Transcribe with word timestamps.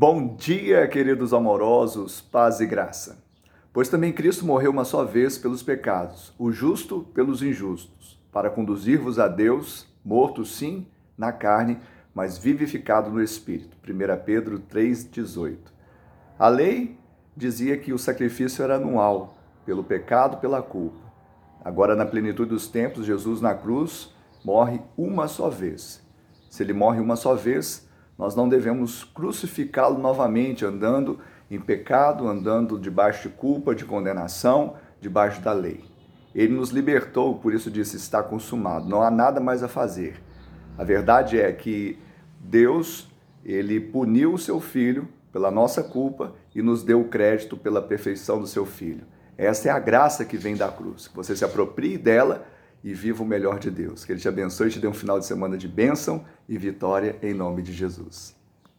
Bom 0.00 0.36
dia, 0.36 0.86
queridos 0.86 1.34
amorosos, 1.34 2.20
paz 2.20 2.60
e 2.60 2.66
graça. 2.66 3.18
Pois 3.72 3.88
também 3.88 4.12
Cristo 4.12 4.46
morreu 4.46 4.70
uma 4.70 4.84
só 4.84 5.04
vez 5.04 5.36
pelos 5.36 5.60
pecados, 5.60 6.32
o 6.38 6.52
justo 6.52 7.00
pelos 7.12 7.42
injustos, 7.42 8.16
para 8.30 8.48
conduzir-vos 8.48 9.18
a 9.18 9.26
Deus, 9.26 9.88
morto 10.04 10.44
sim 10.44 10.86
na 11.16 11.32
carne, 11.32 11.80
mas 12.14 12.38
vivificado 12.38 13.10
no 13.10 13.20
espírito. 13.20 13.76
1 13.84 14.24
Pedro 14.24 14.60
3,18. 14.72 15.56
A 16.38 16.46
lei 16.46 16.96
dizia 17.36 17.76
que 17.76 17.92
o 17.92 17.98
sacrifício 17.98 18.62
era 18.62 18.76
anual, 18.76 19.36
pelo 19.66 19.82
pecado, 19.82 20.36
pela 20.36 20.62
culpa. 20.62 21.12
Agora, 21.64 21.96
na 21.96 22.06
plenitude 22.06 22.50
dos 22.50 22.68
tempos, 22.68 23.04
Jesus 23.04 23.40
na 23.40 23.52
cruz 23.52 24.14
morre 24.44 24.80
uma 24.96 25.26
só 25.26 25.50
vez. 25.50 26.00
Se 26.48 26.62
ele 26.62 26.72
morre 26.72 27.00
uma 27.00 27.16
só 27.16 27.34
vez, 27.34 27.87
nós 28.18 28.34
não 28.34 28.48
devemos 28.48 29.04
crucificá-lo 29.04 29.98
novamente, 29.98 30.64
andando 30.64 31.20
em 31.48 31.60
pecado, 31.60 32.26
andando 32.26 32.78
debaixo 32.78 33.28
de 33.28 33.34
culpa, 33.34 33.74
de 33.74 33.84
condenação, 33.84 34.74
debaixo 35.00 35.40
da 35.40 35.52
lei. 35.52 35.84
Ele 36.34 36.52
nos 36.52 36.70
libertou, 36.70 37.38
por 37.38 37.54
isso 37.54 37.70
disse: 37.70 37.96
está 37.96 38.22
consumado, 38.22 38.88
não 38.88 39.02
há 39.02 39.10
nada 39.10 39.40
mais 39.40 39.62
a 39.62 39.68
fazer. 39.68 40.20
A 40.76 40.84
verdade 40.84 41.40
é 41.40 41.52
que 41.52 41.98
Deus, 42.40 43.08
ele 43.44 43.80
puniu 43.80 44.34
o 44.34 44.38
seu 44.38 44.60
filho 44.60 45.08
pela 45.32 45.50
nossa 45.50 45.82
culpa 45.82 46.34
e 46.54 46.60
nos 46.60 46.82
deu 46.82 47.00
o 47.00 47.08
crédito 47.08 47.56
pela 47.56 47.80
perfeição 47.80 48.40
do 48.40 48.46
seu 48.46 48.66
filho. 48.66 49.04
Essa 49.36 49.68
é 49.68 49.70
a 49.70 49.78
graça 49.78 50.24
que 50.24 50.36
vem 50.36 50.56
da 50.56 50.68
cruz. 50.68 51.08
Você 51.14 51.36
se 51.36 51.44
aproprie 51.44 51.96
dela 51.96 52.44
e 52.82 52.94
viva 52.94 53.22
o 53.22 53.26
melhor 53.26 53.58
de 53.58 53.70
Deus. 53.70 54.04
Que 54.04 54.12
Ele 54.12 54.20
te 54.20 54.28
abençoe 54.28 54.68
e 54.68 54.70
te 54.70 54.78
dê 54.78 54.86
um 54.86 54.94
final 54.94 55.18
de 55.18 55.26
semana 55.26 55.56
de 55.56 55.66
bênção 55.66 56.24
e 56.48 56.56
vitória 56.56 57.18
em 57.22 57.34
nome 57.34 57.62
de 57.62 57.72
Jesus. 57.72 58.37